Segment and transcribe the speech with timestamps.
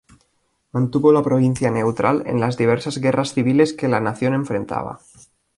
[0.71, 4.99] Mantuvo la provincia neutral en las diversas guerras civiles que la nación enfrentaba.